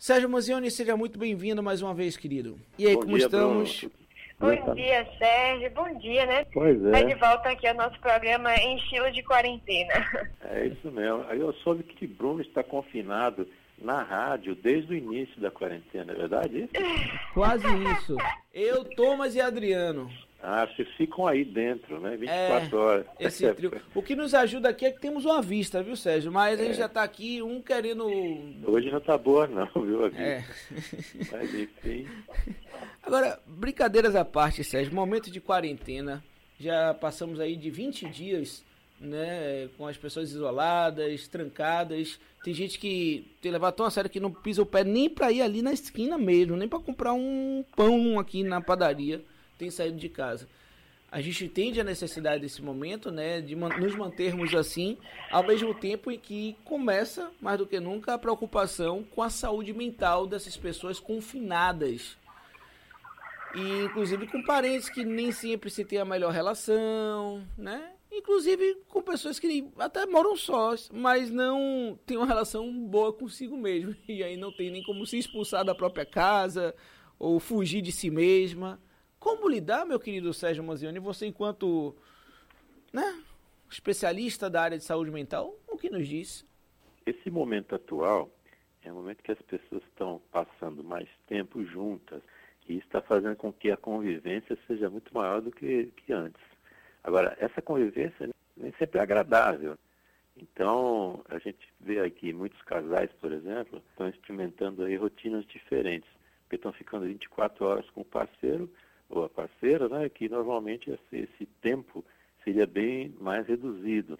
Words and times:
Sérgio 0.00 0.30
Manzioni, 0.30 0.70
seja 0.70 0.96
muito 0.96 1.18
bem-vindo 1.18 1.62
mais 1.62 1.82
uma 1.82 1.92
vez, 1.92 2.16
querido. 2.16 2.58
E 2.78 2.86
aí, 2.86 2.94
Bom 2.94 3.00
como 3.02 3.16
dia, 3.18 3.26
estamos? 3.26 3.84
Bruno. 4.38 4.64
Bom 4.64 4.74
dia, 4.74 5.06
Sérgio. 5.18 5.70
Bom 5.72 5.98
dia, 5.98 6.24
né? 6.24 6.46
Pois 6.54 6.80
Tá 6.90 7.02
de 7.02 7.12
é, 7.12 7.16
volta 7.16 7.50
aqui 7.50 7.66
ao 7.66 7.74
nosso 7.74 8.00
programa 8.00 8.56
em 8.56 8.78
estilo 8.78 9.12
de 9.12 9.22
quarentena. 9.22 9.92
é 10.40 10.68
isso 10.68 10.90
mesmo. 10.90 11.26
Aí 11.28 11.38
eu 11.38 11.52
soube 11.62 11.82
que 11.82 12.06
Bruno 12.06 12.40
está 12.40 12.64
confinado 12.64 13.46
na 13.76 14.02
rádio 14.02 14.54
desde 14.54 14.94
o 14.94 14.96
início 14.96 15.38
da 15.38 15.50
quarentena, 15.50 16.12
é 16.12 16.16
verdade 16.16 16.60
isso? 16.60 17.32
Quase 17.34 17.66
isso. 17.92 18.16
Eu, 18.54 18.82
Thomas 18.96 19.34
e 19.34 19.40
Adriano. 19.42 20.10
Ah, 20.42 20.66
vocês 20.66 20.88
ficam 20.96 21.26
aí 21.26 21.44
dentro, 21.44 22.00
né? 22.00 22.16
24 22.16 22.78
horas. 22.78 23.06
É, 23.18 23.26
Esse 23.26 23.52
trio. 23.52 23.72
O 23.94 24.02
que 24.02 24.16
nos 24.16 24.32
ajuda 24.32 24.70
aqui 24.70 24.86
é 24.86 24.90
que 24.90 24.98
temos 25.00 25.24
uma 25.26 25.42
vista, 25.42 25.82
viu, 25.82 25.94
Sérgio? 25.96 26.32
Mas 26.32 26.58
a 26.58 26.64
gente 26.64 26.76
já 26.76 26.88
tá 26.88 27.02
aqui, 27.02 27.42
um 27.42 27.60
querendo. 27.60 28.04
Hoje 28.66 28.90
não 28.90 29.00
tá 29.00 29.18
boa 29.18 29.46
não, 29.46 29.66
viu? 29.84 30.04
Aqui. 30.06 30.16
É. 30.18 30.44
Mas 31.30 31.54
enfim, 31.54 32.06
Agora, 33.02 33.38
brincadeiras 33.46 34.14
à 34.14 34.24
parte, 34.24 34.62
Sérgio, 34.64 34.94
momento 34.94 35.30
de 35.30 35.40
quarentena. 35.40 36.22
Já 36.58 36.92
passamos 36.94 37.40
aí 37.40 37.56
de 37.56 37.70
20 37.70 38.06
dias, 38.10 38.62
né, 39.00 39.68
com 39.78 39.86
as 39.86 39.96
pessoas 39.96 40.30
isoladas, 40.30 41.26
trancadas. 41.26 42.20
Tem 42.44 42.52
gente 42.52 42.78
que 42.78 43.26
tem 43.40 43.50
levado 43.50 43.74
tão 43.76 43.86
a 43.86 43.90
sério 43.90 44.10
que 44.10 44.20
não 44.20 44.30
pisa 44.30 44.62
o 44.62 44.66
pé 44.66 44.84
nem 44.84 45.08
pra 45.08 45.32
ir 45.32 45.40
ali 45.42 45.62
na 45.62 45.72
esquina 45.72 46.18
mesmo, 46.18 46.56
nem 46.56 46.68
pra 46.68 46.78
comprar 46.78 47.14
um 47.14 47.64
pão 47.74 48.18
aqui 48.18 48.42
na 48.42 48.60
padaria, 48.60 49.22
tem 49.60 49.70
saído 49.70 49.96
de 49.96 50.08
casa. 50.08 50.48
A 51.12 51.20
gente 51.20 51.44
entende 51.44 51.80
a 51.80 51.84
necessidade 51.84 52.40
desse 52.40 52.62
momento, 52.62 53.10
né, 53.10 53.40
de 53.40 53.54
nos 53.54 53.94
mantermos 53.96 54.54
assim, 54.54 54.96
ao 55.30 55.42
mesmo 55.42 55.74
tempo 55.74 56.10
em 56.10 56.18
que 56.18 56.56
começa, 56.64 57.30
mais 57.40 57.58
do 57.58 57.66
que 57.66 57.80
nunca, 57.80 58.14
a 58.14 58.18
preocupação 58.18 59.02
com 59.02 59.22
a 59.22 59.30
saúde 59.30 59.72
mental 59.72 60.26
dessas 60.26 60.56
pessoas 60.56 61.00
confinadas 61.00 62.16
e 63.54 63.84
inclusive 63.84 64.26
com 64.28 64.42
parentes 64.42 64.88
que 64.88 65.04
nem 65.04 65.32
sempre 65.32 65.70
se 65.70 65.84
tem 65.84 65.98
a 65.98 66.04
melhor 66.04 66.32
relação, 66.32 67.44
né? 67.58 67.92
Inclusive 68.12 68.76
com 68.88 69.02
pessoas 69.02 69.38
que 69.38 69.68
até 69.78 70.06
moram 70.06 70.36
sós, 70.36 70.90
mas 70.92 71.30
não 71.30 71.98
tem 72.06 72.16
uma 72.16 72.26
relação 72.26 72.72
boa 72.86 73.12
consigo 73.12 73.56
mesmo. 73.56 73.94
E 74.08 74.22
aí 74.22 74.36
não 74.36 74.52
tem 74.52 74.70
nem 74.70 74.82
como 74.82 75.06
se 75.06 75.18
expulsar 75.18 75.64
da 75.64 75.74
própria 75.74 76.04
casa 76.04 76.74
ou 77.18 77.38
fugir 77.38 77.82
de 77.82 77.92
si 77.92 78.10
mesma. 78.10 78.80
Como 79.20 79.48
lidar, 79.48 79.86
meu 79.86 80.00
querido 80.00 80.34
Sérgio 80.34 80.64
Manzioni, 80.64 80.98
você 80.98 81.26
enquanto 81.26 81.94
né, 82.92 83.22
especialista 83.70 84.50
da 84.50 84.62
área 84.62 84.78
de 84.78 84.82
saúde 84.82 85.12
mental, 85.12 85.54
o 85.68 85.76
que 85.78 85.88
nos 85.88 86.08
diz? 86.08 86.44
esse 87.10 87.30
momento 87.30 87.74
atual 87.74 88.30
é 88.82 88.90
um 88.90 88.96
momento 88.96 89.22
que 89.22 89.32
as 89.32 89.42
pessoas 89.42 89.82
estão 89.84 90.20
passando 90.30 90.82
mais 90.82 91.08
tempo 91.26 91.64
juntas 91.64 92.22
e 92.68 92.78
está 92.78 93.00
fazendo 93.02 93.36
com 93.36 93.52
que 93.52 93.70
a 93.70 93.76
convivência 93.76 94.56
seja 94.66 94.88
muito 94.88 95.12
maior 95.12 95.40
do 95.40 95.50
que, 95.50 95.92
que 95.96 96.12
antes. 96.12 96.42
Agora, 97.02 97.36
essa 97.40 97.60
convivência 97.60 98.30
nem 98.56 98.72
sempre 98.78 98.98
é 98.98 99.02
agradável. 99.02 99.76
Então, 100.36 101.22
a 101.28 101.38
gente 101.38 101.68
vê 101.80 102.00
aqui 102.00 102.32
muitos 102.32 102.60
casais, 102.62 103.10
por 103.20 103.32
exemplo, 103.32 103.82
estão 103.90 104.08
experimentando 104.08 104.84
aí 104.84 104.96
rotinas 104.96 105.44
diferentes, 105.46 106.08
porque 106.42 106.56
estão 106.56 106.72
ficando 106.72 107.06
24 107.06 107.64
horas 107.64 107.90
com 107.90 108.00
o 108.02 108.04
parceiro 108.04 108.70
ou 109.10 109.24
a 109.24 109.28
parceira, 109.28 109.88
né, 109.88 110.08
que 110.08 110.28
normalmente 110.28 110.90
esse, 110.90 111.24
esse 111.24 111.46
tempo 111.60 112.04
seria 112.44 112.66
bem 112.66 113.14
mais 113.20 113.46
reduzido. 113.46 114.18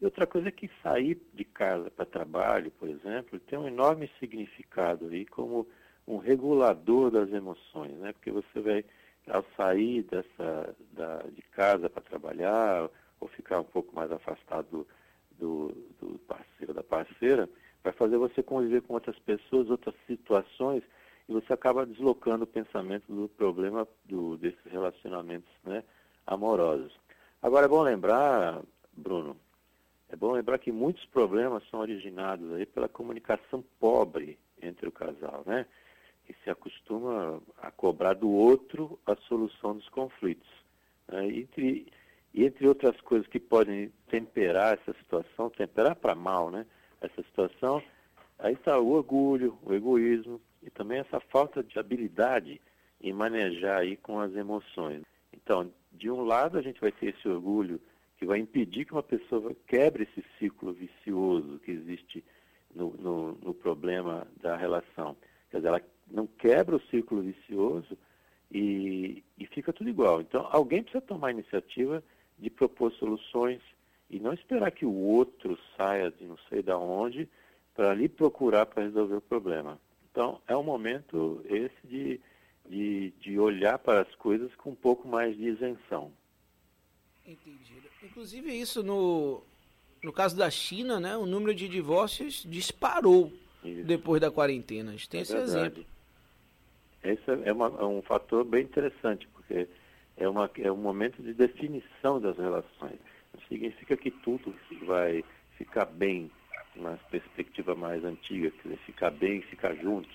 E 0.00 0.04
outra 0.04 0.26
coisa 0.26 0.48
é 0.48 0.52
que 0.52 0.68
sair 0.82 1.16
de 1.32 1.44
casa 1.44 1.90
para 1.90 2.04
trabalho, 2.04 2.70
por 2.72 2.88
exemplo, 2.88 3.38
tem 3.38 3.58
um 3.58 3.68
enorme 3.68 4.10
significado 4.18 5.06
aí 5.06 5.24
como 5.24 5.66
um 6.06 6.16
regulador 6.18 7.10
das 7.10 7.32
emoções, 7.32 7.92
né? 7.98 8.12
Porque 8.12 8.32
você 8.32 8.60
vai, 8.60 8.84
ao 9.28 9.46
sair 9.56 10.02
dessa, 10.02 10.74
da, 10.92 11.18
de 11.22 11.42
casa 11.52 11.88
para 11.88 12.02
trabalhar, 12.02 12.90
ou 13.20 13.28
ficar 13.28 13.60
um 13.60 13.64
pouco 13.64 13.94
mais 13.94 14.10
afastado 14.10 14.84
do, 15.38 15.68
do 16.00 16.18
parceiro, 16.26 16.74
da 16.74 16.82
parceira, 16.82 17.48
vai 17.84 17.92
fazer 17.92 18.16
você 18.16 18.42
conviver 18.42 18.82
com 18.82 18.94
outras 18.94 19.18
pessoas, 19.20 19.70
outras 19.70 19.94
situações, 20.06 20.82
e 21.28 21.32
você 21.32 21.52
acaba 21.52 21.86
deslocando 21.86 22.44
o 22.44 22.46
pensamento 22.46 23.12
do 23.12 23.28
problema 23.28 23.86
do, 24.04 24.36
desses 24.36 24.64
relacionamentos 24.66 25.50
né, 25.64 25.84
amorosos. 26.26 26.92
Agora 27.40 27.66
é 27.66 27.68
bom 27.68 27.82
lembrar, 27.82 28.62
Bruno, 28.92 29.36
é 30.08 30.16
bom 30.16 30.32
lembrar 30.32 30.58
que 30.58 30.70
muitos 30.70 31.04
problemas 31.06 31.66
são 31.70 31.80
originados 31.80 32.52
aí 32.52 32.66
pela 32.66 32.88
comunicação 32.88 33.64
pobre 33.80 34.38
entre 34.60 34.88
o 34.88 34.92
casal, 34.92 35.42
né? 35.46 35.66
Que 36.26 36.34
se 36.44 36.50
acostuma 36.50 37.40
a 37.58 37.70
cobrar 37.70 38.14
do 38.14 38.30
outro 38.30 38.98
a 39.06 39.16
solução 39.16 39.74
dos 39.74 39.88
conflitos. 39.88 40.48
né? 41.08 41.26
Entre, 41.26 41.90
e 42.32 42.44
entre 42.44 42.68
outras 42.68 43.00
coisas 43.00 43.26
que 43.26 43.40
podem 43.40 43.92
temperar 44.08 44.74
essa 44.74 44.92
situação, 44.98 45.50
temperar 45.50 45.96
para 45.96 46.14
mal, 46.14 46.50
né? 46.50 46.66
Essa 47.00 47.22
situação, 47.22 47.82
aí 48.38 48.52
está 48.52 48.78
o 48.78 48.90
orgulho, 48.90 49.58
o 49.64 49.72
egoísmo 49.72 50.40
e 50.62 50.70
também 50.70 50.98
essa 50.98 51.20
falta 51.20 51.62
de 51.62 51.78
habilidade 51.78 52.60
em 53.00 53.12
manejar 53.12 53.80
aí 53.80 53.96
com 53.96 54.20
as 54.20 54.34
emoções. 54.34 55.02
Então, 55.32 55.70
de 55.90 56.10
um 56.10 56.22
lado 56.22 56.56
a 56.56 56.62
gente 56.62 56.80
vai 56.80 56.92
ter 56.92 57.14
esse 57.14 57.28
orgulho 57.28 57.80
que 58.16 58.24
vai 58.24 58.38
impedir 58.38 58.84
que 58.84 58.92
uma 58.92 59.02
pessoa 59.02 59.54
quebre 59.66 60.04
esse 60.04 60.24
ciclo 60.38 60.72
vicioso 60.72 61.58
que 61.58 61.72
existe 61.72 62.24
no, 62.74 62.90
no, 62.98 63.32
no 63.32 63.54
problema 63.54 64.26
da 64.40 64.56
relação. 64.56 65.16
Quer 65.50 65.58
dizer, 65.58 65.68
ela 65.68 65.82
não 66.10 66.26
quebra 66.26 66.76
o 66.76 66.82
ciclo 66.82 67.20
vicioso 67.20 67.98
e, 68.50 69.24
e 69.36 69.46
fica 69.46 69.72
tudo 69.72 69.90
igual. 69.90 70.20
Então, 70.20 70.46
alguém 70.50 70.82
precisa 70.82 71.02
tomar 71.02 71.28
a 71.28 71.32
iniciativa 71.32 72.02
de 72.38 72.48
propor 72.50 72.92
soluções 72.92 73.60
e 74.08 74.20
não 74.20 74.32
esperar 74.32 74.70
que 74.70 74.84
o 74.84 74.94
outro 74.94 75.58
saia 75.76 76.10
de 76.10 76.24
não 76.24 76.36
sei 76.48 76.62
de 76.62 76.70
onde 76.70 77.28
para 77.74 77.90
ali 77.90 78.08
procurar 78.08 78.66
para 78.66 78.82
resolver 78.82 79.16
o 79.16 79.20
problema. 79.20 79.80
Então, 80.12 80.40
é 80.46 80.54
um 80.54 80.62
momento 80.62 81.42
esse 81.46 81.74
de, 81.86 82.20
de, 82.68 83.10
de 83.18 83.38
olhar 83.38 83.78
para 83.78 84.02
as 84.02 84.14
coisas 84.16 84.54
com 84.56 84.70
um 84.70 84.74
pouco 84.74 85.08
mais 85.08 85.34
de 85.34 85.44
isenção. 85.48 86.12
Entendido. 87.26 87.88
Inclusive 88.02 88.52
isso 88.52 88.82
no, 88.82 89.42
no 90.02 90.12
caso 90.12 90.36
da 90.36 90.50
China, 90.50 91.00
né? 91.00 91.16
O 91.16 91.24
número 91.24 91.54
de 91.54 91.66
divórcios 91.66 92.44
disparou 92.46 93.32
Isso. 93.64 93.84
depois 93.84 94.20
da 94.20 94.30
quarentena. 94.30 94.90
A 94.90 94.92
gente 94.92 95.08
tem 95.08 95.20
É 95.20 95.22
esse 95.22 95.32
verdade. 95.32 95.58
exemplo. 95.58 95.86
Esse 97.02 97.30
é, 97.30 97.48
é 97.48 97.52
uma- 97.52 97.80
é 97.80 97.84
um 97.84 98.02
fator 98.02 98.44
bem 98.44 98.64
interessante, 98.64 99.26
porque 99.28 99.66
é, 100.18 100.28
uma, 100.28 100.50
é 100.58 100.70
um 100.70 100.76
momento 100.76 101.22
de 101.22 101.32
definição 101.32 102.20
das 102.20 102.36
relações. 102.36 102.98
Não 103.32 103.40
significa 103.48 103.96
que 103.96 104.10
tudo 104.10 104.54
vai 104.84 105.24
ficar 105.56 105.86
bem 105.86 106.30
na 106.76 106.96
perspectiva 107.10 107.74
mais 107.74 108.04
antiga, 108.04 108.50
quer 108.50 108.62
dizer, 108.62 108.78
ficar 108.78 109.10
bem, 109.10 109.42
ficar 109.42 109.74
juntos. 109.74 110.12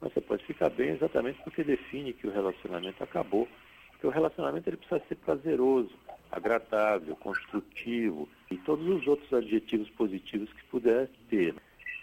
Mas 0.00 0.12
você 0.12 0.20
pode 0.20 0.44
ficar 0.44 0.70
bem 0.70 0.90
exatamente 0.90 1.42
porque 1.42 1.64
define 1.64 2.12
que 2.12 2.26
o 2.26 2.32
relacionamento 2.32 3.02
acabou. 3.02 3.48
Porque 3.92 4.06
o 4.06 4.10
relacionamento 4.10 4.68
ele 4.68 4.76
precisa 4.76 5.02
ser 5.08 5.14
prazeroso, 5.16 5.90
agradável, 6.30 7.16
construtivo 7.16 8.28
e 8.50 8.58
todos 8.58 8.86
os 8.86 9.06
outros 9.06 9.32
adjetivos 9.32 9.88
positivos 9.90 10.52
que 10.52 10.64
puder 10.64 11.08
ter. 11.30 11.54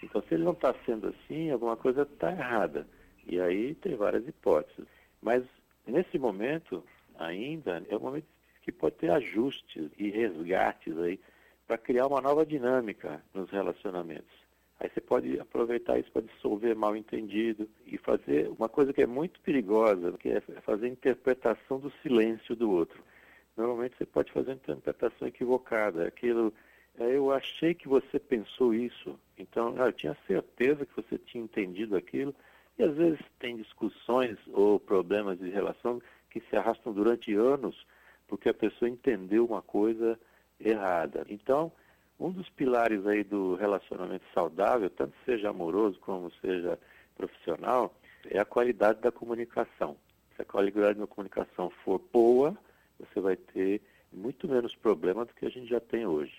Então, 0.02 0.22
se 0.24 0.34
ele 0.34 0.44
não 0.44 0.54
está 0.54 0.74
sendo 0.86 1.08
assim, 1.08 1.52
alguma 1.52 1.78
coisa 1.78 2.02
está 2.02 2.32
errada. 2.32 2.88
E 3.28 3.40
aí 3.40 3.76
tem 3.76 3.96
várias 3.96 4.28
hipóteses. 4.28 4.88
Mas 5.22 5.44
nesse 5.86 6.18
momento, 6.18 6.84
ainda, 7.18 7.86
é 7.88 7.96
um 7.96 8.00
momento 8.00 8.26
que 8.64 8.72
pode 8.72 8.96
ter 8.96 9.12
ajustes 9.12 9.92
e 9.98 10.10
resgates 10.10 10.98
aí 10.98 11.20
para 11.74 11.78
criar 11.80 12.06
uma 12.06 12.22
nova 12.22 12.46
dinâmica 12.46 13.20
nos 13.34 13.50
relacionamentos. 13.50 14.32
Aí 14.80 14.92
você 14.94 15.02
pode 15.02 15.40
aproveitar 15.40 15.98
isso 15.98 16.12
para 16.12 16.22
dissolver 16.22 16.76
mal 16.76 16.96
entendido 16.96 17.68
e 17.88 17.98
fazer 17.98 18.48
uma 18.50 18.70
coisa 18.70 18.94
que 18.94 19.02
é 19.02 19.08
muito 19.08 19.40
perigosa, 19.40 20.12
que 20.20 20.30
é 20.30 20.40
fazer 20.62 20.88
interpretação 20.88 21.80
do 21.80 21.92
silêncio 22.04 22.56
do 22.56 22.70
outro. 22.70 23.02
Normalmente 23.58 23.96
você 23.98 24.06
pode 24.06 24.32
fazer 24.32 24.52
uma 24.52 24.76
interpretação 24.76 25.28
equivocada. 25.28 26.06
Aquilo, 26.06 26.54
"É, 27.00 27.16
eu 27.16 27.32
achei 27.32 27.74
que 27.74 27.88
você 27.88 28.20
pensou 28.20 28.72
isso, 28.72 29.20
então 29.36 29.74
ah, 29.80 29.88
eu 29.88 29.94
tinha 29.94 30.16
certeza 30.28 30.86
que 30.86 30.96
você 30.96 31.18
tinha 31.18 31.44
entendido 31.44 31.98
aquilo. 31.98 32.36
E 32.78 32.84
às 32.84 32.96
vezes 32.96 33.20
tem 33.40 33.58
discussões 33.58 34.38
ou 34.52 34.80
problemas 34.80 35.40
de 35.40 35.50
relação 35.50 36.00
que 36.30 36.40
se 36.40 36.56
arrastam 36.56 36.94
durante 36.94 37.34
anos 37.34 37.76
porque 38.28 38.50
a 38.50 38.54
pessoa 38.54 38.90
entendeu 38.90 39.46
uma 39.46 39.62
coisa 39.62 40.20
errada. 40.64 41.26
Então, 41.30 41.72
um 42.20 42.32
dos 42.32 42.50
pilares 42.50 43.06
aí 43.06 43.24
do 43.24 43.56
relacionamento 43.56 44.26
saudável, 44.34 44.90
tanto 44.90 45.14
seja 45.26 45.50
amoroso 45.50 46.00
como 46.00 46.32
seja 46.42 46.80
profissional, 47.16 47.94
é 48.30 48.40
a 48.40 48.46
qualidade 48.46 49.02
da 49.02 49.12
comunicação. 49.12 49.98
Se 50.36 50.42
a 50.42 50.46
qualidade 50.46 51.00
da 51.00 51.08
comunicação 51.08 51.70
for 51.84 52.02
boa, 52.12 52.58
você 53.00 53.20
vai 53.20 53.36
ter 53.36 53.82
muito 54.12 54.48
menos 54.48 54.76
problema 54.76 55.26
do 55.26 55.34
que 55.34 55.46
a 55.46 55.50
gente 55.50 55.68
já 55.68 55.80
tem 55.80 56.06
hoje. 56.06 56.34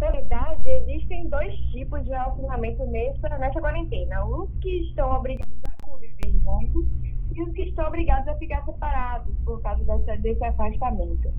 Na 0.00 0.10
verdade, 0.10 0.68
existem 0.68 1.28
dois 1.28 1.54
tipos 1.72 2.04
de 2.04 2.10
relacionamento 2.10 2.84
nessa, 2.86 3.38
nessa 3.38 3.60
quarentena. 3.60 4.24
Uns 4.24 4.50
que 4.60 4.88
estão 4.88 5.10
obrigados 5.10 5.58
a 5.64 5.84
conviver 5.84 6.30
juntos 6.40 6.86
e 7.34 7.42
os 7.42 7.52
que 7.52 7.62
estão 7.62 7.88
obrigados 7.88 8.28
a 8.28 8.36
ficar 8.36 8.64
separados 8.64 9.34
por 9.44 9.60
causa 9.60 9.84
dessa, 9.84 10.16
desse 10.20 10.44
afastamento. 10.44 11.32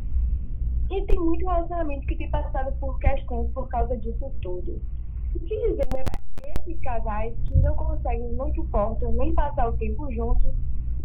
E 0.92 1.06
tem 1.06 1.20
muito 1.20 1.46
relacionamento 1.46 2.08
que 2.08 2.16
tem 2.16 2.30
passado 2.32 2.76
por 2.80 2.98
questões 3.00 3.52
por 3.54 3.68
causa 3.70 3.96
disso 3.98 4.32
tudo. 4.42 4.82
O 5.36 5.40
que 5.40 5.56
dizer, 5.70 5.88
né? 5.94 6.04
Esses 6.58 6.82
casais 6.82 7.36
que 7.48 7.56
não 7.58 7.76
conseguem, 7.76 8.32
não 8.34 8.52
suportam 8.54 9.12
nem 9.14 9.34
passar 9.36 9.70
o 9.70 9.78
tempo 9.78 10.12
juntos, 10.12 10.52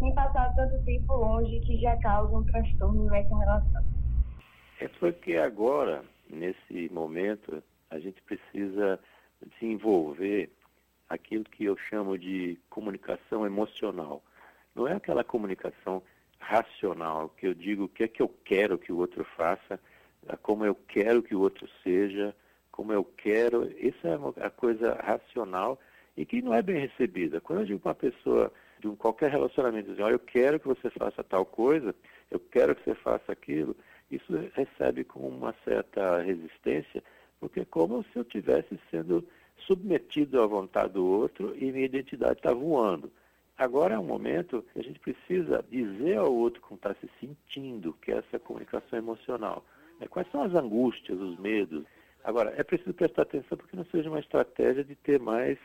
nem 0.01 0.15
passar 0.15 0.55
tanto 0.55 0.83
tempo 0.85 1.13
longe, 1.15 1.61
que 1.61 1.79
já 1.79 1.97
causam 1.99 2.45
transtorno 2.45 3.05
nessa 3.05 3.37
relação. 3.37 3.85
É 4.81 4.89
porque 4.89 5.37
agora, 5.37 6.03
nesse 6.31 6.89
momento, 6.91 7.63
a 7.91 7.99
gente 7.99 8.23
precisa 8.23 8.99
desenvolver 9.61 10.51
aquilo 11.09 11.45
que 11.45 11.65
eu 11.65 11.77
chamo 11.77 12.19
de 12.19 12.59
comunicação 12.71 13.45
emocional. 13.45 14.23
Não 14.75 14.89
é 14.89 14.95
aquela 14.95 15.23
comunicação 15.23 16.03
racional, 16.45 17.31
que 17.31 17.47
eu 17.47 17.55
digo 17.55 17.85
o 17.85 17.89
que 17.89 18.05
é 18.05 18.09
que 18.09 18.23
eu 18.23 18.29
quero 18.45 18.79
que 18.79 18.93
o 18.93 18.99
outro 18.99 19.25
faça, 19.37 19.81
como 20.43 20.65
eu 20.65 20.75
quero 20.75 21.23
que 21.23 21.35
o 21.35 21.41
outro 21.41 21.69
seja, 21.83 22.35
como 22.71 22.93
eu 22.93 23.05
quero. 23.05 23.71
Isso 23.79 24.07
é 24.07 24.17
uma 24.17 24.33
coisa 24.51 24.95
racional 24.95 25.79
e 26.17 26.25
que 26.25 26.43
não 26.43 26.55
é 26.55 26.63
bem 26.63 26.79
recebida. 26.79 27.41
Quando 27.41 27.61
eu 27.61 27.67
digo 27.67 27.81
para 27.81 27.91
uma 27.91 27.95
pessoa 27.95 28.53
de 28.79 28.89
um 28.89 28.95
qualquer 28.95 29.31
relacionamento, 29.31 29.91
dizer, 29.91 30.03
eu 30.11 30.19
quero 30.19 30.61
que 30.61 30.69
você 30.69 30.91
faça 30.91 31.25
tal 31.25 31.45
coisa, 31.47 31.95
eu 32.31 32.39
quero 32.39 32.75
que 32.75 32.85
você 32.85 32.95
faça 32.95 33.33
aquilo, 33.33 33.75
isso 34.11 34.33
recebe 34.55 35.05
com 35.05 35.21
uma 35.21 35.55
certa 35.65 36.21
resistência, 36.21 37.03
porque 37.41 37.61
é 37.61 37.65
como 37.65 38.05
se 38.05 38.17
eu 38.17 38.25
tivesse 38.25 38.79
sendo 38.91 39.27
submetido 39.57 40.41
à 40.43 40.47
vontade 40.47 40.93
do 40.93 41.07
outro 41.07 41.55
e 41.57 41.73
minha 41.73 41.87
identidade 41.87 42.39
está 42.39 42.53
voando. 42.53 43.11
Agora 43.57 43.95
é 43.95 43.99
um 43.99 44.05
momento 44.05 44.65
que 44.73 44.81
a 44.81 44.83
gente 44.83 44.99
precisa 44.99 45.65
dizer 45.71 46.19
ao 46.19 46.33
outro 46.33 46.61
como 46.61 46.77
está 46.77 46.95
se 46.95 47.09
sentindo, 47.21 47.93
que 48.03 48.11
é 48.11 48.19
essa 48.19 48.39
comunicação 48.39 48.99
emocional. 48.99 49.65
É, 50.01 50.09
quais 50.09 50.29
são 50.33 50.43
as 50.43 50.55
angústias, 50.55 51.21
os 51.21 51.39
medos? 51.39 51.85
Agora, 52.25 52.53
é 52.57 52.65
preciso 52.65 52.93
prestar 52.93 53.23
atenção 53.23 53.57
porque 53.57 53.77
não 53.77 53.85
seja 53.87 54.11
uma 54.11 54.19
estratégia 54.19 54.83
de 54.83 54.97
ter 54.97 55.21
mais 55.21 55.57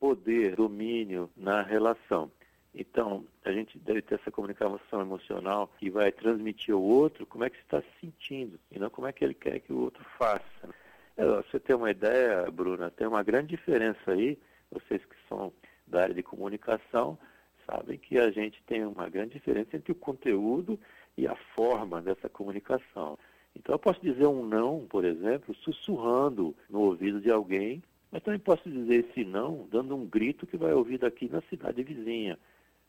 poder, 0.00 0.56
domínio 0.56 1.30
na 1.36 1.62
relação. 1.62 2.30
Então, 2.74 3.24
a 3.44 3.52
gente 3.52 3.78
deve 3.78 4.02
ter 4.02 4.16
essa 4.16 4.30
comunicação 4.30 5.00
emocional 5.00 5.70
que 5.78 5.88
vai 5.88 6.10
transmitir 6.12 6.74
ao 6.74 6.82
outro 6.82 7.24
como 7.24 7.44
é 7.44 7.50
que 7.50 7.56
está 7.58 7.80
se 7.80 7.88
sentindo 8.00 8.58
e 8.70 8.78
não 8.78 8.90
como 8.90 9.06
é 9.06 9.12
que 9.12 9.24
ele 9.24 9.34
quer 9.34 9.60
que 9.60 9.72
o 9.72 9.78
outro 9.78 10.04
faça. 10.18 10.68
É, 11.16 11.24
você 11.24 11.58
tem 11.58 11.74
uma 11.76 11.90
ideia, 11.90 12.50
Bruna, 12.50 12.90
tem 12.90 13.06
uma 13.06 13.22
grande 13.22 13.48
diferença 13.48 14.10
aí, 14.10 14.38
vocês 14.70 15.02
que 15.04 15.16
são 15.28 15.52
da 15.86 16.02
área 16.02 16.14
de 16.14 16.22
comunicação, 16.22 17.18
sabem 17.66 17.98
que 17.98 18.18
a 18.18 18.30
gente 18.30 18.62
tem 18.64 18.84
uma 18.84 19.08
grande 19.08 19.34
diferença 19.34 19.76
entre 19.76 19.92
o 19.92 19.96
conteúdo 19.96 20.78
e 21.16 21.26
a 21.26 21.34
forma 21.54 22.00
dessa 22.00 22.28
comunicação. 22.28 23.18
Então, 23.54 23.74
eu 23.74 23.78
posso 23.78 24.00
dizer 24.00 24.26
um 24.26 24.46
não, 24.46 24.86
por 24.86 25.04
exemplo, 25.04 25.54
sussurrando 25.56 26.54
no 26.68 26.80
ouvido 26.80 27.20
de 27.20 27.30
alguém, 27.30 27.82
mas 28.10 28.22
também 28.22 28.38
posso 28.38 28.70
dizer 28.70 29.06
esse 29.06 29.24
não 29.24 29.66
dando 29.70 29.96
um 29.96 30.06
grito 30.06 30.46
que 30.46 30.56
vai 30.56 30.72
ouvir 30.72 30.98
daqui 30.98 31.28
na 31.28 31.40
cidade 31.42 31.82
vizinha. 31.82 32.38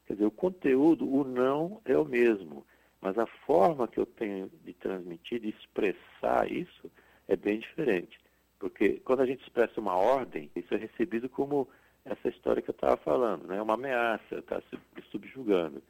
Quer 0.06 0.14
dizer, 0.14 0.26
o 0.26 0.32
conteúdo, 0.32 1.10
o 1.12 1.24
não 1.24 1.82
é 1.84 1.98
o 1.98 2.06
mesmo, 2.06 2.66
mas 3.02 3.18
a 3.18 3.26
forma 3.26 3.88
que 3.88 3.98
eu 3.98 4.06
tenho 4.06 4.50
de 4.64 4.74
transmitir, 4.74 5.40
de 5.40 5.50
expressar 5.50 6.50
isso, 6.52 6.92
é 7.28 7.36
bem 7.36 7.60
diferente. 7.60 8.20
Porque 8.60 9.02
quando 9.04 9.22
a 9.22 9.26
gente 9.26 9.44
expressa 9.44 9.80
uma 9.80 9.96
ordem, 9.96 10.50
isso 10.56 10.74
é 10.74 10.78
recebido 10.78 11.30
como 11.30 11.68
essa 12.10 12.30
história 12.30 12.62
que 12.62 12.70
eu 12.70 12.74
estava 12.74 12.98
falando, 12.98 13.48
né? 13.48 13.62
uma 13.62 13.74
ameaça, 13.74 14.36
está 14.36 14.62
subjugando. 15.12 15.82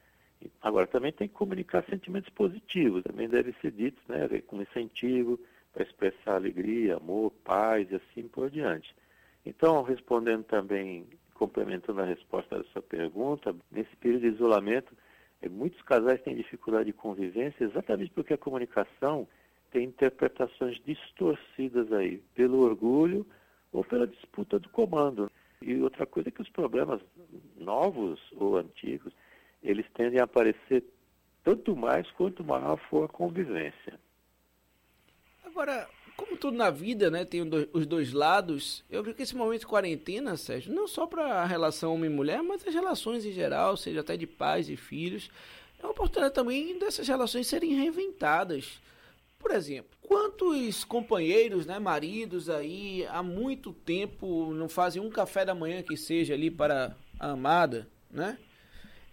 Agora, 0.62 0.86
também 0.86 1.12
tem 1.12 1.28
que 1.28 1.34
comunicar 1.34 1.84
sentimentos 1.86 2.30
positivos, 2.30 3.04
também 3.04 3.28
deve 3.28 3.54
ser 3.62 3.72
dito, 3.72 4.02
né? 4.08 4.28
com 4.46 4.62
incentivo 4.62 5.40
para 5.74 5.84
expressar 5.84 6.36
alegria, 6.36 6.98
amor, 6.98 7.32
paz 7.44 7.90
e 7.92 7.96
assim 7.96 8.28
por 8.28 8.50
diante. 8.50 8.96
Então, 9.46 9.82
respondendo 9.84 10.44
também, 10.44 11.08
complementando 11.34 12.02
a 12.02 12.06
resposta 12.06 12.58
da 12.58 12.64
sua 12.66 12.82
pergunta, 12.82 13.56
nesse 13.72 13.96
período 13.98 14.22
de 14.22 14.36
isolamento, 14.36 14.94
eh, 15.42 15.50
muitos 15.50 15.82
casais 15.84 16.22
têm 16.22 16.36
dificuldade 16.36 16.86
de 16.86 16.94
convivência 16.94 17.64
exatamente 17.64 18.12
porque 18.12 18.34
a 18.34 18.38
comunicação 18.38 19.28
tem 19.72 19.86
interpretações 19.86 20.80
distorcidas 20.84 21.92
aí, 21.94 22.18
pelo 22.34 22.60
orgulho 22.60 23.26
ou 23.72 23.84
pela 23.84 24.08
disputa 24.08 24.60
do 24.60 24.70
comando. 24.70 25.32
E 25.62 25.82
outra 25.82 26.06
coisa 26.06 26.30
é 26.30 26.32
que 26.32 26.42
os 26.42 26.50
problemas 26.50 27.02
novos 27.58 28.20
ou 28.36 28.58
antigos, 28.58 29.14
eles 29.64 29.86
tendem 29.94 30.20
a 30.20 30.24
aparecer 30.24 30.84
tanto 31.44 31.76
mais 31.76 32.10
quanto 32.12 32.44
maior 32.44 32.78
for 32.90 33.06
a 33.06 33.08
convivência. 33.08 34.00
Agora, 35.44 35.88
como 36.16 36.36
tudo 36.36 36.58
na 36.58 36.70
vida, 36.70 37.10
né, 37.10 37.24
tem 37.24 37.42
os 37.74 37.86
dois 37.86 38.12
lados, 38.12 38.84
eu 38.90 39.04
vi 39.04 39.14
que 39.14 39.24
esse 39.24 39.36
momento 39.36 39.62
de 39.62 39.68
quarentena, 39.68 40.36
Sérgio, 40.36 40.74
não 40.74 40.88
só 40.88 41.06
para 41.08 41.42
a 41.42 41.46
relação 41.46 41.94
homem-mulher, 41.94 42.42
mas 42.42 42.68
as 42.68 42.74
relações 42.74 43.26
em 43.26 43.32
geral, 43.32 43.78
seja 43.78 44.02
até 44.02 44.18
de 44.18 44.28
pais 44.28 44.70
e 44.70 44.76
filhos, 44.76 45.30
é 45.80 45.84
uma 45.84 45.92
oportunidade 45.92 46.34
também 46.34 46.78
dessas 46.78 47.08
relações 47.08 47.48
serem 47.48 47.76
reinventadas. 47.76 48.82
Por 49.48 49.56
exemplo, 49.56 49.98
quantos 50.02 50.84
companheiros, 50.84 51.66
né, 51.66 51.80
maridos 51.80 52.50
aí, 52.50 53.08
há 53.08 53.24
muito 53.24 53.72
tempo 53.72 54.54
não 54.54 54.68
fazem 54.68 55.02
um 55.02 55.10
café 55.10 55.46
da 55.46 55.56
manhã 55.56 55.82
que 55.82 55.96
seja 55.96 56.34
ali 56.34 56.52
para 56.52 56.94
a 57.18 57.30
amada, 57.30 57.88
né? 58.12 58.38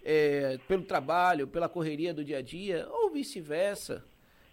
É, 0.03 0.59
pelo 0.67 0.83
trabalho, 0.83 1.47
pela 1.47 1.69
correria 1.69 2.13
do 2.13 2.21
dia 2.21 2.39
a 2.39 2.41
dia, 2.41 2.85
ou 2.91 3.11
vice-versa. 3.11 4.03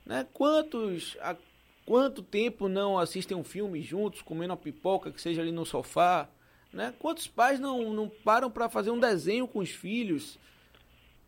Né? 0.06 0.24
Quantos, 0.32 1.16
há 1.20 1.36
quanto 1.84 2.22
tempo 2.22 2.68
não 2.68 2.96
assistem 2.96 3.36
um 3.36 3.42
filme 3.42 3.82
juntos, 3.82 4.22
comendo 4.22 4.52
uma 4.52 4.56
pipoca 4.56 5.10
que 5.10 5.20
seja 5.20 5.42
ali 5.42 5.50
no 5.50 5.66
sofá? 5.66 6.28
Né? 6.72 6.94
Quantos 7.00 7.26
pais 7.26 7.58
não, 7.58 7.92
não 7.92 8.08
param 8.08 8.48
para 8.48 8.68
fazer 8.68 8.92
um 8.92 9.00
desenho 9.00 9.48
com 9.48 9.58
os 9.58 9.70
filhos? 9.70 10.38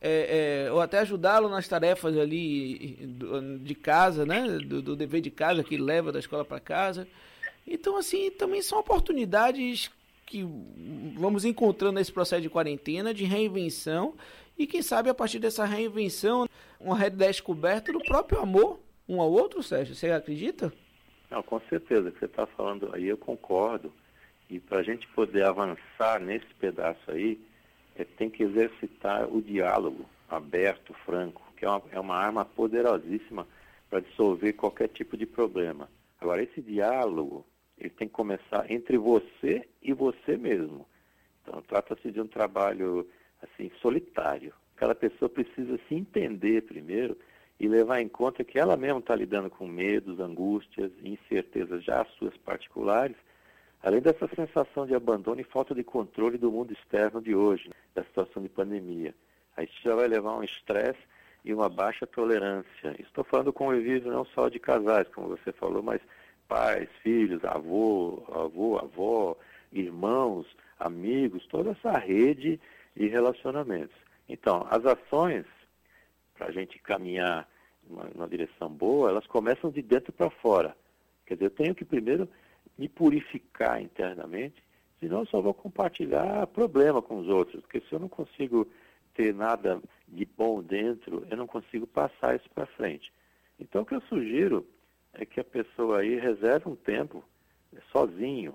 É, 0.07 0.67
é, 0.67 0.73
ou 0.73 0.83
até 0.83 0.99
ajudá-lo 0.99 1.49
nas 1.49 1.67
tarefas 1.67 2.15
ali 2.19 3.09
de 3.63 3.75
casa, 3.75 4.27
né? 4.27 4.47
Do, 4.59 4.83
do, 4.83 4.95
dever 4.95 5.23
de 5.23 5.31
casa 5.31 5.65
que 5.65 5.79
leva 5.79 6.13
da 6.13 6.19
escola 6.19 6.45
para 6.45 6.61
casa. 6.61 7.09
Então, 7.67 7.97
assim, 7.97 8.31
também 8.31 8.61
são 8.61 8.79
oportunidades 8.79 9.91
que 10.27 10.47
vamos 11.17 11.47
encontrando 11.47 11.95
nesse 11.95 12.13
processo 12.13 12.43
de 12.43 12.51
quarentena, 12.51 13.15
de 13.15 13.25
reinvenção, 13.25 14.15
e 14.59 14.67
quem 14.67 14.83
sabe 14.83 15.09
a 15.09 15.15
partir 15.15 15.39
dessa 15.39 15.65
reinvenção, 15.65 16.47
uma 16.79 16.97
redescoberta 16.97 17.91
do 17.91 18.01
próprio 18.01 18.41
amor 18.41 18.79
um 19.09 19.21
ao 19.21 19.31
outro, 19.31 19.63
Sérgio. 19.63 19.95
Você 19.95 20.11
acredita? 20.11 20.73
Não, 21.31 21.43
com 21.43 21.61
certeza. 21.69 22.09
O 22.09 22.13
que 22.13 22.19
você 22.19 22.27
está 22.27 22.47
falando 22.47 22.91
aí, 22.95 23.07
eu 23.07 23.17
concordo. 23.17 23.93
E 24.51 24.61
para 24.61 24.81
a 24.81 24.83
gente 24.83 25.07
poder 25.09 25.45
avançar 25.45 26.21
nesse 26.21 26.53
pedaço 26.61 27.11
aí, 27.11 27.41
é, 27.97 28.05
tem 28.05 28.31
que 28.31 28.43
exercitar 28.43 29.29
o 29.29 29.41
diálogo 29.41 30.05
aberto, 30.29 30.93
franco, 31.05 31.43
que 31.57 31.65
é 31.65 31.69
uma, 31.69 31.83
é 31.93 32.01
uma 32.01 32.17
arma 32.17 32.45
poderosíssima 32.45 33.47
para 33.89 34.01
dissolver 34.01 34.55
qualquer 34.55 34.89
tipo 34.89 35.17
de 35.17 35.27
problema. 35.27 35.89
Agora, 36.21 36.43
esse 36.43 36.61
diálogo, 36.61 37.45
ele 37.79 37.91
tem 37.91 38.09
que 38.09 38.15
começar 38.15 38.71
entre 38.71 38.97
você 38.97 39.69
e 39.83 39.93
você 39.93 40.37
mesmo. 40.37 40.87
Então, 41.43 41.63
trata-se 41.63 42.11
de 42.11 42.21
um 42.21 42.27
trabalho, 42.27 43.07
assim, 43.43 43.71
solitário. 43.81 44.53
Cada 44.77 44.95
pessoa 44.95 45.29
precisa 45.29 45.79
se 45.89 45.95
entender 45.95 46.63
primeiro 46.63 47.17
e 47.61 47.69
levar 47.69 48.01
em 48.01 48.09
conta 48.09 48.43
que 48.43 48.59
ela 48.59 48.77
mesma 48.77 48.99
está 48.99 49.15
lidando 49.15 49.49
com 49.49 49.67
medos, 49.67 50.19
angústias, 50.19 50.91
incertezas 51.03 51.85
já 51.85 52.05
suas 52.19 52.37
particulares, 52.39 53.17
Além 53.85 54.01
dessa 54.01 54.27
sensação 54.29 54.87
de 54.87 54.95
abandono 54.95 55.43
e 55.43 55.45
falta 55.45 55.75
de 55.75 55.85
controle 55.85 56.39
do 56.39 56.51
mundo 56.51 56.73
externo 56.73 57.21
de 57.21 57.35
hoje, 57.35 57.69
né, 57.69 57.75
da 57.95 58.03
situação 58.03 58.43
de 58.43 58.49
pandemia. 58.49 59.15
Aí 59.55 59.67
isso 59.67 59.79
já 59.83 59.95
vai 59.95 60.09
levar 60.09 60.31
a 60.31 60.37
um 60.39 60.43
estresse 60.43 60.99
e 61.45 61.53
uma 61.53 61.69
baixa 61.69 62.07
tolerância. 62.07 62.97
Estou 62.99 63.23
falando 63.25 63.53
convívio 63.53 64.11
não 64.11 64.25
só 64.25 64.49
de 64.49 64.59
casais, 64.59 65.07
como 65.09 65.29
você 65.29 65.53
falou, 65.53 65.83
mas 65.83 66.01
pais, 66.49 66.89
filhos, 67.03 67.45
avô, 67.45 68.25
avô, 68.33 68.79
avó, 68.79 69.37
irmãos, 69.71 70.47
amigos, 70.81 71.47
toda 71.49 71.73
essa 71.73 71.93
rede 71.99 72.59
de 72.97 73.07
relacionamentos. 73.09 73.97
Então, 74.27 74.67
as 74.71 74.83
ações, 74.87 75.45
para 76.33 76.47
a 76.47 76.51
gente 76.51 76.79
caminhar 76.79 77.47
numa 77.87 78.27
direção 78.27 78.71
boa, 78.71 79.11
elas 79.11 79.27
começam 79.27 79.71
de 79.71 79.83
dentro 79.83 80.11
para 80.11 80.31
fora. 80.31 80.75
Quer 81.27 81.35
dizer, 81.35 81.47
eu 81.47 81.51
tenho 81.51 81.75
que 81.75 81.85
primeiro 81.85 82.27
me 82.77 82.89
purificar 82.89 83.81
internamente, 83.81 84.63
senão 85.01 85.21
eu 85.21 85.27
só 85.27 85.41
vou 85.41 85.55
compartilhar 85.55 86.47
problema 86.49 87.01
com 87.01 87.19
os 87.19 87.29
outros, 87.29 87.61
porque 87.63 87.81
se 87.81 87.93
eu 87.93 87.99
não 87.99 88.09
consigo 88.09 88.69
ter 89.15 89.33
nada 89.33 89.81
de 90.09 90.25
bom 90.25 90.63
dentro, 90.63 91.27
eu 91.31 91.37
não 91.37 91.47
consigo 91.47 91.87
passar 91.87 92.37
isso 92.37 92.49
para 92.51 92.67
frente. 92.67 93.13
Então 93.59 93.83
o 93.83 93.87
que 93.87 93.95
eu 93.95 94.01
sugiro 94.03 94.67
é 95.13 95.25
que 95.25 95.41
a 95.41 95.45
pessoa 95.45 96.01
aí 96.01 96.19
reserve 96.19 96.69
um 96.69 96.77
tempo 96.77 97.25
sozinho, 97.93 98.55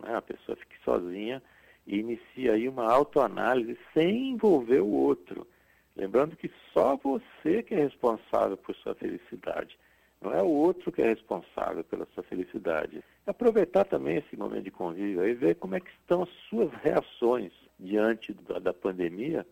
né? 0.00 0.16
a 0.16 0.22
pessoa 0.22 0.56
fique 0.56 0.76
sozinha 0.84 1.42
e 1.86 1.98
inicia 1.98 2.52
aí 2.52 2.68
uma 2.68 2.90
autoanálise 2.90 3.78
sem 3.94 4.30
envolver 4.30 4.80
o 4.80 4.90
outro. 4.90 5.46
Lembrando 5.94 6.36
que 6.36 6.50
só 6.72 6.96
você 6.96 7.62
que 7.62 7.74
é 7.74 7.78
responsável 7.78 8.56
por 8.56 8.74
sua 8.76 8.94
felicidade, 8.94 9.78
não 10.22 10.32
é 10.32 10.42
o 10.42 10.48
outro 10.48 10.92
que 10.92 11.02
é 11.02 11.08
responsável 11.08 11.82
pela 11.84 12.06
sua 12.14 12.22
felicidade. 12.22 13.02
Aproveitar 13.26 13.84
também 13.84 14.18
esse 14.18 14.36
momento 14.36 14.64
de 14.64 14.70
convívio 14.70 15.26
e 15.26 15.34
ver 15.34 15.56
como 15.56 15.74
é 15.74 15.80
que 15.80 15.90
estão 15.90 16.22
as 16.22 16.30
suas 16.48 16.72
reações 16.82 17.52
diante 17.78 18.32
da, 18.32 18.58
da 18.58 18.72
pandemia 18.72 19.46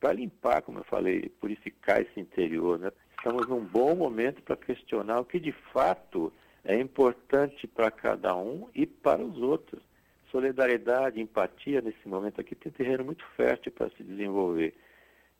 para 0.00 0.12
limpar, 0.12 0.62
como 0.62 0.78
eu 0.78 0.84
falei, 0.84 1.28
purificar 1.40 2.00
esse 2.00 2.18
interior. 2.18 2.78
Né? 2.78 2.90
Estamos 3.18 3.46
num 3.48 3.64
bom 3.64 3.94
momento 3.94 4.42
para 4.42 4.56
questionar 4.56 5.20
o 5.20 5.24
que 5.24 5.38
de 5.38 5.52
fato 5.72 6.32
é 6.64 6.78
importante 6.78 7.66
para 7.66 7.90
cada 7.90 8.34
um 8.36 8.68
e 8.74 8.86
para 8.86 9.22
os 9.22 9.38
outros. 9.38 9.82
Solidariedade, 10.30 11.20
empatia 11.20 11.80
nesse 11.80 12.08
momento 12.08 12.40
aqui 12.40 12.54
tem 12.54 12.72
terreno 12.72 13.04
muito 13.04 13.24
fértil 13.36 13.72
para 13.72 13.90
se 13.90 14.02
desenvolver. 14.02 14.74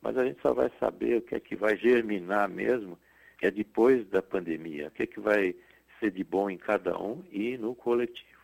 Mas 0.01 0.17
a 0.17 0.23
gente 0.23 0.41
só 0.41 0.53
vai 0.53 0.71
saber 0.79 1.17
o 1.17 1.21
que 1.21 1.35
é 1.35 1.39
que 1.39 1.55
vai 1.55 1.75
germinar 1.75 2.49
mesmo, 2.49 2.97
que 3.37 3.45
é 3.45 3.51
depois 3.51 4.07
da 4.07 4.21
pandemia, 4.21 4.87
o 4.87 4.91
que 4.91 5.03
é 5.03 5.07
que 5.07 5.19
vai 5.19 5.55
ser 5.99 6.11
de 6.11 6.23
bom 6.23 6.49
em 6.49 6.57
cada 6.57 6.99
um 6.99 7.23
e 7.31 7.57
no 7.57 7.75
coletivo. 7.75 8.37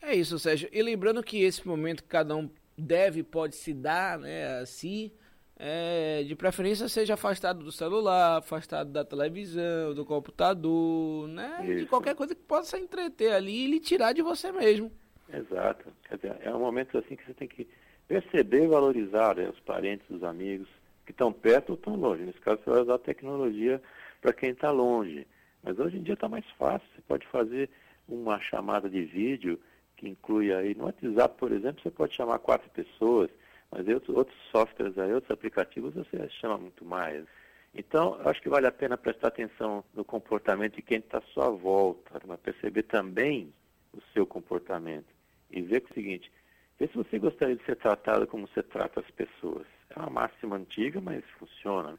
É 0.00 0.14
isso, 0.14 0.38
Sérgio. 0.38 0.68
E 0.72 0.82
lembrando 0.82 1.22
que 1.22 1.42
esse 1.42 1.66
momento 1.66 2.04
cada 2.04 2.36
um 2.36 2.50
deve, 2.76 3.22
pode 3.22 3.54
se 3.56 3.72
dar 3.72 4.18
né, 4.18 4.58
a 4.58 4.66
si, 4.66 5.12
é, 5.56 6.24
de 6.24 6.34
preferência 6.34 6.88
seja 6.88 7.14
afastado 7.14 7.64
do 7.64 7.70
celular, 7.70 8.38
afastado 8.38 8.90
da 8.90 9.04
televisão, 9.04 9.94
do 9.94 10.04
computador, 10.04 11.28
né? 11.28 11.60
Isso. 11.64 11.78
De 11.80 11.86
qualquer 11.86 12.14
coisa 12.14 12.34
que 12.34 12.42
possa 12.42 12.78
entreter 12.78 13.32
ali 13.32 13.64
e 13.64 13.66
lhe 13.68 13.80
tirar 13.80 14.12
de 14.12 14.20
você 14.20 14.50
mesmo. 14.50 14.90
Exato. 15.32 15.90
Quer 16.08 16.16
dizer, 16.16 16.36
é 16.42 16.54
um 16.54 16.58
momento 16.58 16.98
assim 16.98 17.16
que 17.16 17.24
você 17.24 17.34
tem 17.34 17.48
que 17.48 17.66
perceber 18.06 18.64
e 18.64 18.68
valorizar 18.68 19.36
né, 19.36 19.48
os 19.48 19.60
parentes, 19.60 20.08
os 20.10 20.22
amigos 20.22 20.68
que 21.06 21.12
estão 21.12 21.32
perto 21.32 21.70
ou 21.70 21.76
estão 21.76 21.94
longe. 21.94 22.24
Nesse 22.24 22.40
caso, 22.40 22.60
você 22.62 22.70
vai 22.70 22.82
usar 22.82 22.94
a 22.94 22.98
tecnologia 22.98 23.80
para 24.24 24.32
quem 24.32 24.50
está 24.50 24.70
longe. 24.70 25.26
Mas 25.62 25.78
hoje 25.78 25.98
em 25.98 26.02
dia 26.02 26.14
está 26.14 26.26
mais 26.26 26.48
fácil. 26.52 26.88
Você 26.94 27.02
pode 27.02 27.26
fazer 27.26 27.68
uma 28.08 28.40
chamada 28.40 28.88
de 28.88 29.04
vídeo 29.04 29.60
que 29.98 30.08
inclui 30.08 30.52
aí, 30.52 30.74
no 30.74 30.84
WhatsApp, 30.84 31.36
por 31.38 31.52
exemplo, 31.52 31.82
você 31.82 31.90
pode 31.90 32.14
chamar 32.14 32.38
quatro 32.38 32.70
pessoas, 32.70 33.30
mas 33.70 33.86
outros, 33.86 34.16
outros 34.16 34.36
softwares 34.50 34.96
aí, 34.98 35.12
outros 35.12 35.30
aplicativos, 35.30 35.92
você 35.92 36.26
chama 36.40 36.56
muito 36.56 36.86
mais. 36.86 37.26
Então, 37.74 38.18
acho 38.24 38.40
que 38.40 38.48
vale 38.48 38.66
a 38.66 38.72
pena 38.72 38.96
prestar 38.96 39.28
atenção 39.28 39.84
no 39.92 40.04
comportamento 40.04 40.76
de 40.76 40.82
quem 40.82 40.98
está 40.98 41.18
à 41.18 41.32
sua 41.34 41.50
volta, 41.50 42.18
mas 42.26 42.40
perceber 42.40 42.84
também 42.84 43.52
o 43.92 44.00
seu 44.14 44.26
comportamento 44.26 45.06
e 45.50 45.60
ver 45.60 45.84
o 45.90 45.94
seguinte, 45.94 46.32
ver 46.78 46.88
se 46.88 46.96
você 46.96 47.18
gostaria 47.18 47.56
de 47.56 47.64
ser 47.64 47.76
tratado 47.76 48.26
como 48.26 48.48
você 48.48 48.62
trata 48.62 49.00
as 49.00 49.10
pessoas. 49.10 49.66
É 49.94 49.98
uma 49.98 50.08
máxima 50.08 50.56
antiga, 50.56 50.98
mas 51.00 51.22
funciona. 51.38 51.98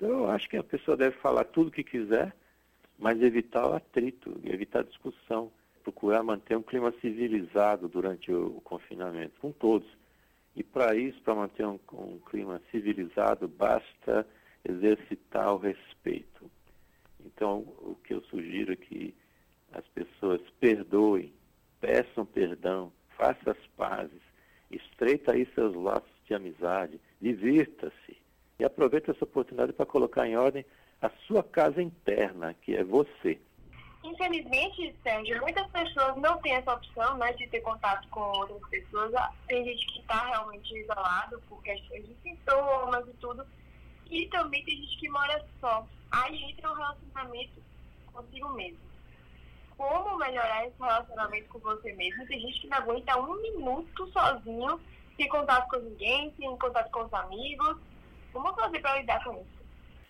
Então, 0.00 0.20
eu 0.20 0.30
acho 0.30 0.48
que 0.48 0.56
a 0.56 0.62
pessoa 0.64 0.96
deve 0.96 1.14
falar 1.18 1.44
tudo 1.44 1.68
o 1.68 1.70
que 1.70 1.84
quiser, 1.84 2.34
mas 2.98 3.20
evitar 3.20 3.68
o 3.68 3.74
atrito, 3.74 4.40
evitar 4.44 4.80
a 4.80 4.84
discussão 4.84 5.52
procurar 5.82 6.22
manter 6.22 6.56
um 6.56 6.62
clima 6.62 6.90
civilizado 7.02 7.86
durante 7.86 8.32
o, 8.32 8.62
confinamento, 8.62 9.38
com 9.40 9.52
todos. 9.52 9.88
E 10.56 10.62
para 10.62 10.94
isso, 10.94 11.20
para 11.22 11.34
manter 11.34 11.66
um, 11.66 11.78
um 11.92 12.18
clima 12.18 12.62
civilizado, 12.70 13.46
basta 13.46 14.26
exercitar 14.66 15.54
o 15.54 15.58
respeito. 15.58 16.50
Então, 17.24 17.58
o 17.58 17.96
que 18.02 18.14
eu 18.14 18.22
sugiro 18.22 18.72
é 18.72 18.76
que 18.76 19.14
as 19.72 19.86
pessoas 19.88 20.40
perdoem, 20.58 21.30
peçam 21.78 22.24
perdão, 22.24 22.90
façam 23.16 23.52
as 23.52 23.66
pazes, 23.76 24.22
estreita 24.70 25.32
aí 25.32 25.46
seus 25.54 25.74
laços 25.74 26.10
de 26.26 26.34
amizade, 26.34 26.98
divirta-se 27.20 28.19
e 28.60 28.64
aproveite 28.64 29.10
essa 29.10 29.24
oportunidade 29.24 29.72
para 29.72 29.86
colocar 29.86 30.26
em 30.26 30.36
ordem 30.36 30.64
a 31.00 31.10
sua 31.26 31.42
casa 31.42 31.82
interna, 31.82 32.54
que 32.54 32.76
é 32.76 32.84
você. 32.84 33.40
Infelizmente, 34.04 34.94
Sérgio, 35.02 35.40
muitas 35.40 35.66
pessoas 35.68 36.16
não 36.16 36.38
têm 36.38 36.54
essa 36.54 36.74
opção 36.74 37.16
né, 37.16 37.32
de 37.32 37.46
ter 37.48 37.60
contato 37.60 38.06
com 38.08 38.20
outras 38.20 38.60
pessoas. 38.68 39.14
Ah, 39.14 39.30
tem 39.46 39.64
gente 39.64 39.86
que 39.86 40.00
está 40.00 40.26
realmente 40.26 40.74
isolado 40.74 41.40
por 41.48 41.62
questões 41.62 42.06
de 42.06 42.14
sintomas 42.22 43.06
e 43.08 43.12
tudo. 43.14 43.46
E 44.10 44.26
também 44.28 44.64
tem 44.64 44.76
gente 44.76 44.98
que 44.98 45.08
mora 45.08 45.44
só. 45.60 45.86
Aí 46.10 46.50
entra 46.50 46.70
um 46.70 46.74
relacionamento 46.74 47.62
consigo 48.12 48.48
mesmo. 48.50 48.78
Como 49.76 50.18
melhorar 50.18 50.66
esse 50.66 50.78
relacionamento 50.78 51.48
com 51.48 51.58
você 51.60 51.92
mesmo? 51.92 52.26
Tem 52.26 52.40
gente 52.40 52.60
que 52.60 52.68
não 52.68 52.78
aguenta 52.78 53.18
um 53.18 53.40
minuto 53.40 54.06
sozinho, 54.12 54.80
sem 55.16 55.28
contato 55.28 55.68
com 55.68 55.78
ninguém, 55.78 56.32
sem 56.38 56.56
contato 56.56 56.90
com 56.90 57.04
os 57.04 57.14
amigos. 57.14 57.76
Como 58.32 58.54
fazer 58.54 58.80
para 58.80 58.98
lidar 59.00 59.22
com 59.24 59.32
isso? 59.34 59.60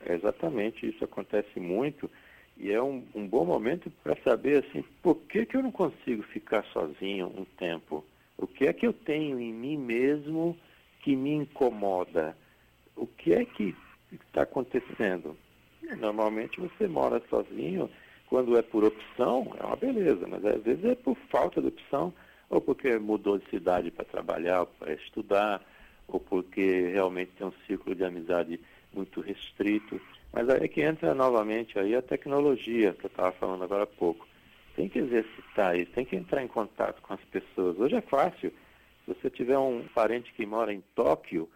exatamente, 0.08 0.88
isso 0.88 1.04
acontece 1.04 1.60
muito 1.60 2.10
e 2.56 2.70
é 2.70 2.82
um, 2.82 3.06
um 3.14 3.26
bom 3.26 3.44
momento 3.44 3.90
para 4.02 4.16
saber 4.22 4.64
assim, 4.64 4.82
por 5.02 5.14
que, 5.14 5.46
que 5.46 5.56
eu 5.56 5.62
não 5.62 5.72
consigo 5.72 6.22
ficar 6.24 6.64
sozinho 6.72 7.26
um 7.28 7.44
tempo? 7.44 8.04
O 8.36 8.46
que 8.46 8.66
é 8.66 8.72
que 8.72 8.86
eu 8.86 8.92
tenho 8.92 9.38
em 9.40 9.52
mim 9.52 9.76
mesmo 9.76 10.58
que 11.00 11.16
me 11.16 11.32
incomoda? 11.32 12.36
O 12.96 13.06
que 13.06 13.32
é 13.32 13.44
que 13.44 13.74
está 14.12 14.42
acontecendo? 14.42 15.36
Normalmente 15.98 16.60
você 16.60 16.86
mora 16.86 17.22
sozinho, 17.28 17.90
quando 18.26 18.56
é 18.56 18.62
por 18.62 18.84
opção, 18.84 19.54
é 19.58 19.64
uma 19.64 19.76
beleza, 19.76 20.26
mas 20.26 20.44
às 20.44 20.62
vezes 20.62 20.84
é 20.84 20.94
por 20.94 21.16
falta 21.30 21.60
de 21.60 21.68
opção, 21.68 22.12
ou 22.48 22.60
porque 22.60 22.98
mudou 22.98 23.38
de 23.38 23.48
cidade 23.48 23.90
para 23.90 24.04
trabalhar, 24.04 24.66
para 24.66 24.92
estudar, 24.92 25.62
ou 26.14 26.20
porque 26.20 26.90
realmente 26.92 27.32
tem 27.36 27.46
um 27.46 27.52
ciclo 27.66 27.94
de 27.94 28.04
amizade 28.04 28.60
muito 28.92 29.20
restrito. 29.20 30.00
Mas 30.32 30.48
aí 30.48 30.64
é 30.64 30.68
que 30.68 30.82
entra 30.82 31.14
novamente 31.14 31.78
aí 31.78 31.94
a 31.94 32.02
tecnologia 32.02 32.92
que 32.94 33.06
eu 33.06 33.08
estava 33.08 33.32
falando 33.32 33.64
agora 33.64 33.84
há 33.84 33.86
pouco. 33.86 34.26
Tem 34.76 34.88
que 34.88 34.98
exercitar 34.98 35.76
isso, 35.76 35.90
tem 35.92 36.04
que 36.04 36.16
entrar 36.16 36.42
em 36.42 36.48
contato 36.48 37.02
com 37.02 37.14
as 37.14 37.20
pessoas. 37.24 37.78
Hoje 37.78 37.96
é 37.96 38.00
fácil. 38.00 38.52
Se 39.04 39.14
você 39.14 39.30
tiver 39.30 39.58
um 39.58 39.84
parente 39.94 40.32
que 40.32 40.46
mora 40.46 40.72
em 40.72 40.82
Tóquio, 40.94 41.48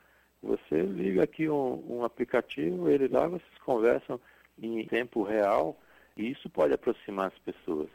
você 0.43 0.83
liga 0.83 1.23
aqui 1.23 1.49
um, 1.49 1.83
um 1.89 2.05
aplicativo, 2.05 2.89
ele 2.89 3.09
lá, 3.09 3.27
vocês 3.29 3.59
conversam 3.65 4.21
em 4.61 4.85
tempo 4.87 5.23
real 5.23 5.77
e 6.17 6.31
isso 6.31 6.51
pode 6.51 6.75
aproximar 6.75 7.29
as 7.29 7.39
pessoas. 7.39 7.89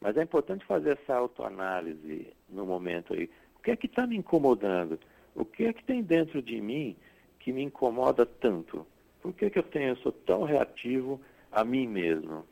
Mas 0.00 0.16
é 0.16 0.22
importante 0.22 0.64
fazer 0.64 0.98
essa 0.98 1.16
autoanálise 1.16 2.28
no 2.48 2.66
momento 2.66 3.14
aí. 3.14 3.30
O 3.58 3.62
que 3.62 3.70
é 3.70 3.76
que 3.76 3.86
está 3.86 4.06
me 4.06 4.16
incomodando? 4.16 4.98
O 5.36 5.44
que 5.44 5.66
é 5.66 5.72
que 5.72 5.84
tem 5.84 6.02
dentro 6.02 6.40
de 6.40 6.60
mim 6.60 6.96
que 7.38 7.52
me 7.52 7.62
incomoda 7.62 8.24
tanto? 8.24 8.86
Por 9.20 9.34
que, 9.34 9.50
que 9.50 9.58
eu 9.58 9.62
tenho, 9.62 9.90
eu 9.90 9.96
sou 9.96 10.10
tão 10.10 10.44
reativo 10.44 11.20
a 11.52 11.62
mim 11.62 11.86
mesmo? 11.86 12.44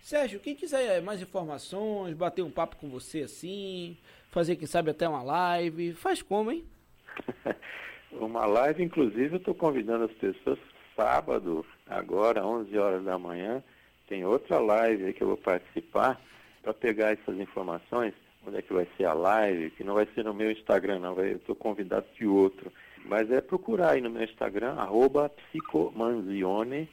Sérgio, 0.00 0.40
quem 0.40 0.54
quiser 0.54 1.00
mais 1.00 1.22
informações, 1.22 2.14
bater 2.14 2.42
um 2.42 2.50
papo 2.50 2.76
com 2.76 2.90
você 2.90 3.22
assim, 3.22 3.96
fazer, 4.30 4.56
quem 4.56 4.66
sabe, 4.66 4.90
até 4.90 5.08
uma 5.08 5.22
live, 5.22 5.94
faz 5.94 6.20
como, 6.20 6.50
hein? 6.50 6.64
uma 8.12 8.44
live, 8.44 8.82
inclusive, 8.82 9.34
eu 9.34 9.38
estou 9.38 9.54
convidando 9.54 10.04
as 10.04 10.12
pessoas 10.12 10.58
sábado, 10.96 11.64
agora, 11.86 12.44
11 12.44 12.76
horas 12.78 13.04
da 13.04 13.18
manhã, 13.18 13.62
tem 14.08 14.24
outra 14.24 14.58
live 14.58 15.06
aí 15.06 15.12
que 15.12 15.22
eu 15.22 15.28
vou 15.28 15.36
participar 15.36 16.20
para 16.62 16.74
pegar 16.74 17.12
essas 17.12 17.38
informações, 17.38 18.14
onde 18.46 18.58
é 18.58 18.62
que 18.62 18.72
vai 18.72 18.86
ser 18.96 19.04
a 19.04 19.12
live, 19.12 19.70
que 19.70 19.84
não 19.84 19.94
vai 19.94 20.06
ser 20.14 20.24
no 20.24 20.34
meu 20.34 20.50
Instagram, 20.50 20.98
não, 20.98 21.18
eu 21.18 21.36
estou 21.36 21.54
convidado 21.54 22.06
de 22.16 22.26
outro. 22.26 22.72
Mas 23.04 23.30
é 23.30 23.40
procurar 23.40 23.92
aí 23.92 24.00
no 24.00 24.10
meu 24.10 24.24
Instagram, 24.24 24.74
arroba 24.74 25.28
psicomanzione, 25.28 26.88